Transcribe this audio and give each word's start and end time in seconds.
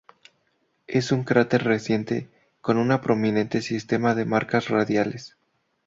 Es 0.87 1.11
un 1.11 1.23
cráter 1.23 1.63
reciente, 1.63 2.27
con 2.61 2.77
un 2.77 3.01
prominente 3.01 3.61
sistema 3.61 4.15
de 4.15 4.25
marcas 4.25 4.67
radiales. 4.69 5.37